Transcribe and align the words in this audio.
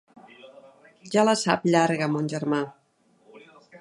Ja 1.15 1.25
la 1.29 1.35
sap 1.41 1.67
llarga, 1.75 2.09
mon 2.15 2.31
germà! 2.33 2.63